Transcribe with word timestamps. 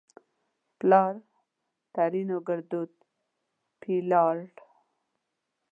پلار؛ 0.77 1.15
ترينو 1.95 2.37
ګړدود 2.47 2.91
پيار 3.81 4.37